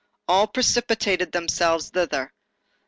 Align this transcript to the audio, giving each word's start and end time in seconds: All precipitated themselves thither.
All 0.27 0.47
precipitated 0.47 1.31
themselves 1.31 1.91
thither. 1.91 2.33